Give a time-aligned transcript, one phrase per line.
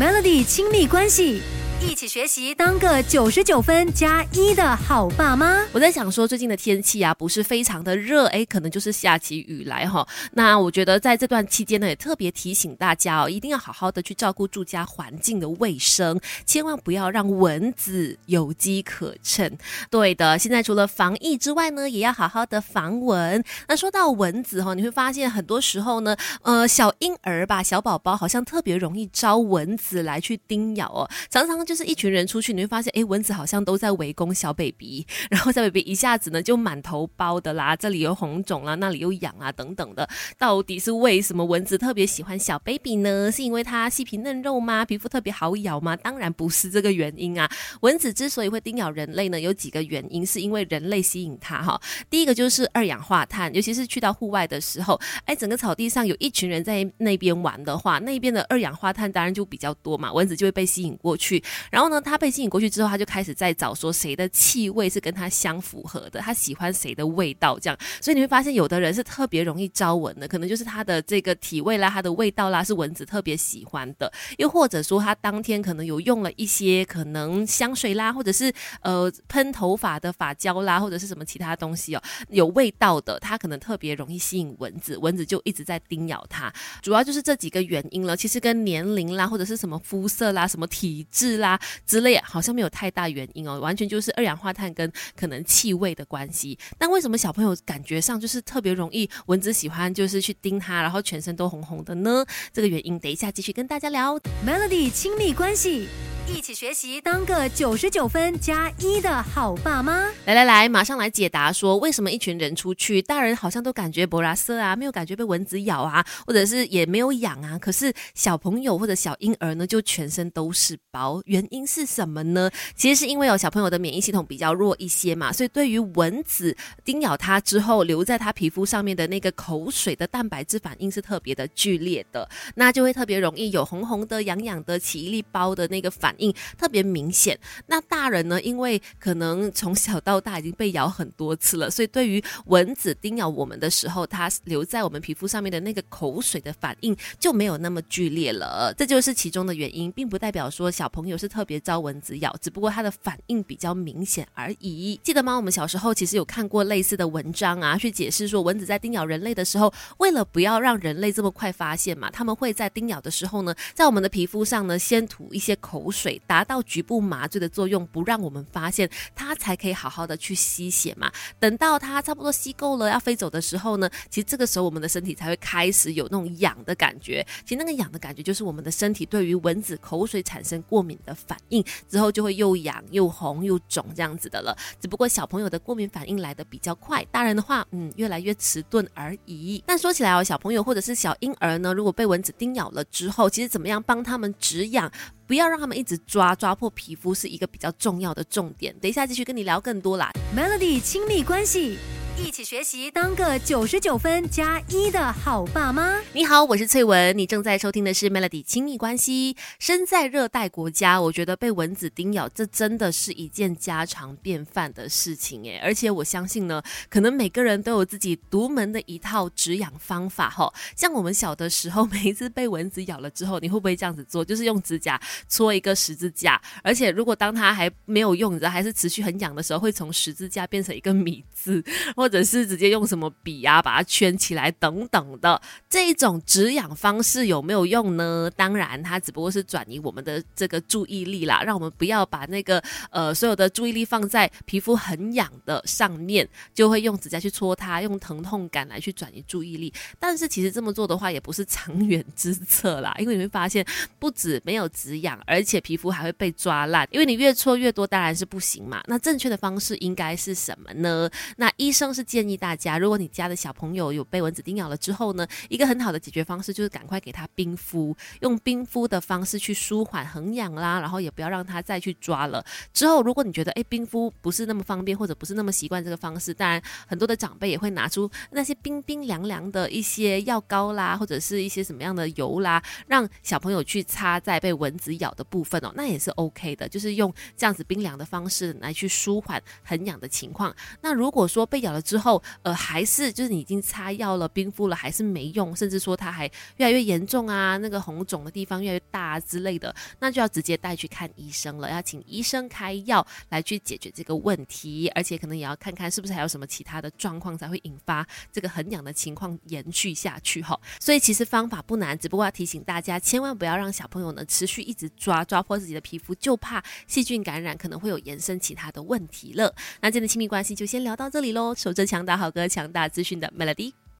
[0.00, 1.42] Melody 亲密关系。
[1.82, 5.64] 一起学习，当个九十九分加一的好爸妈。
[5.72, 10.06] 我在想说，最近的天气啊，不是非常的热，哎，可能就是下起雨来哈。
[10.32, 19.50] 那我觉得在这段期间呢，也特别提醒大家哦，一定要好好的去照顾住家环境的卫生，千万不要让蚊子有机可乘。
[19.90, 23.42] 对的，现在除了防疫之外呢，也要好好的防蚊。
[23.68, 31.60] 那说到蚊子哈，你会发现很多时候呢，呃，小婴儿吧，小宝宝好像特别容易招蚊子来去叮咬哦，常常。
[31.70, 40.08] 就是一群人出去，你会发现，哎，蚊子好像都在围攻小 baby， 然后小 baby 一下子呢就满头包的啦，这里有红肿啦，那里又痒啊，等等的。
[40.36, 43.30] 到底是为什么蚊子特别喜欢小 baby 呢？
[43.30, 44.84] 是因为它细皮嫩肉吗？
[44.84, 45.94] 皮肤特别好咬吗？
[45.94, 47.48] 当然不是这个原因啊。
[47.82, 51.80] 蚊子之所以会叮咬人类呢，有几个原因，是因为人类吸引它哈。
[52.10, 61.40] 第一个就是二氧化碳，尤其是去到户外的时候，哎，整个草地上有一群人在那边玩的话，那边的二氧化碳当然就比较多嘛，蚊子就会被吸引过去。
[61.70, 67.78] 然后呢，他被吸引过去之后，他就开始在找说谁的气味是跟他相符合的，他喜欢谁的味道这样。
[68.00, 74.10] 所以你会发现，有的人是特别容易招蚊的，可能就是他的这个体味啦，他的味道啦是蚊子特别喜欢的。
[74.38, 86.52] 又或者说，他当天可能有用了一些可能香水啦，或者是呃喷头发的发胶啦，或者是什么其他东西哦，有味道的，他可能特别容易吸引蚊子，蚊子就一直在叮咬他。
[86.82, 91.49] 主要就是这几个原因了，其实跟年龄啦，或者是什么肤色啦，什么体质啦。
[91.50, 96.58] 啊之类好像没有太大原因哦，完全就是二氧化碳跟可能气味的关系。
[96.78, 102.24] 但为什么小朋友感觉上就是特别容易蚊子喜欢就是去叮他，然后全身都红红的呢？
[102.52, 104.18] 这个原因等一下继续跟大家聊。
[104.46, 105.88] Melody 亲密关系。
[106.36, 110.06] 一起学习，当个九十九分加一的好爸妈。
[110.24, 121.20] 来来来，马上来解答说，为什么一群人出去，大人好像都感觉博拉色啊，没有感觉被蚊子咬啊，或者是也没有痒啊，可是小朋友或者小婴儿呢，就全身都是包。
[121.26, 122.48] 原因是什么呢？
[122.76, 136.14] 其实是因为有小朋友的免疫系统比较弱一些嘛，所以对于蚊子叮咬他之后留在他皮肤上面的那个口水的蛋白质反应是特别的剧烈的，那就会特别容易有红红的、痒痒的起一粒包的那个反。
[136.20, 137.38] 应特别明显。
[137.66, 138.40] 那大人呢？
[138.42, 148.74] 因为可能从小到大已经被咬很多次了，所以对于蚊子叮咬我们的时候，它留在我们皮肤上面的那个口水的反应就没有那么剧烈了。
[148.76, 154.98] 这就是其中的原因，并不代表说小朋友是特别招蚊子咬，只不过它的反应比较明显而已。
[155.02, 155.36] 记得吗？
[155.36, 166.09] 我们小时候其实有看过类似的文章啊，去解释说蚊子在叮咬人类的时候，为了不要让人类这么快发现嘛，他们会在叮咬的时候呢，在我们的皮肤上呢，先吐一些口水。
[166.26, 171.10] 达到局部麻醉的作用，不让我们发现，它才可以好好的去吸血嘛。
[171.38, 177.26] 等到它差不多吸够了要飞走的时候呢，其实这个时候我们的身体才会开始有那种痒的感觉。
[177.44, 184.56] 其实那个痒的感觉就是我们的身体对于蚊子口水产生过敏的反应，之后就会又痒又红又肿这样子的了。
[184.80, 189.62] 只不过小朋友的过敏反应来的比较快，大人的话，嗯，越来越迟钝而已。
[189.66, 194.90] 但说起来哦，小朋友或者是小婴儿呢，如果被蚊子叮咬了之后，其实怎么样帮他们止痒？
[195.30, 198.76] 不要让他们一直抓抓破皮肤，是一个比较重要的重点。
[198.80, 201.78] 等一下继续跟你聊更多啦，Melody 亲密关系。
[202.22, 205.98] 一起学习，当个九十九分加一的好爸妈。
[206.12, 209.36] 你好，我是翠文，你正在收听的是 Melody 亲密关系。
[209.58, 215.58] 身在热带国家，我觉得被蚊子叮咬，这真的是一件家常便饭的事情诶。
[215.58, 220.52] 而且我相信呢，可能每个人都有自己独门的一套止痒方法哈。
[220.76, 224.24] 像我们小的时候，每一次被蚊子咬了之后，你会不会这样子做？
[224.24, 231.64] 就是用指甲搓一个十字架，而且如果当它还没有用，你知道还是持续很痒的时候，会从十字架变成一个米字，
[232.10, 238.28] 或者是直接用什么笔啊把它圈起来等等的这种止痒方式有没有用呢？
[238.34, 242.60] 当然，它只不过是转移我们的这个注意力啦，让我们不要把那个
[242.90, 249.72] 呃所有的注意力放在皮肤很痒的上面，就会用指甲去戳它，用疼痛感来去转移注意力。
[250.00, 253.64] 但是其实这么做的话，也不是长远之策啦，因为你会发现
[254.00, 258.82] 不止没有止痒，而且皮肤还会被抓烂，因为你越搓越多，当然是不行嘛。
[258.88, 261.08] 那正确的方式应该是什么呢？
[261.36, 261.99] 那医生是。
[262.02, 272.44] 建议大家，如果你家的小朋友有被蚊子叮咬了之后呢，一个很好的解决方式就是赶快给他冰敷，用冰敷的方式去舒缓痕痒啦，然后也不要让他再去抓了。
[272.72, 290.54] 之后，如果你觉得哎冰敷不是那么方便，或者不是那么习惯这个方式，当然很多的长辈也会拿出那些冰冰凉凉的一些药膏啦，或者是一些什么样的油啦，让小朋友去擦在被蚊子咬的部分哦，那也是 OK 的，就是用这样子冰凉的方式来去舒缓痕痒的情况。
[290.80, 310.58] 那如果说被咬了，之后，呃，还是就是你已经擦药了、冰敷了，还是没用，甚至说它还越来越严重啊，那个红肿的地方越来越大之类的，那就要直接带去看医生了，要请医生开药来去解决这个问题，而且可能也要看看是不是还有什么其他的状况才会引发这个很痒的情况延续下去哈。
[310.78, 319.54] 所以其实方法不难，只不过要提醒大家，千万不要让小朋友呢持续一直抓抓破自己的皮肤，就怕细菌感染可能会有延伸其他的问题了。
[319.80, 321.54] 那今天的亲密关系就先聊到这里喽。
[321.70, 323.72] 守着强大好歌、强大资讯的 Melody。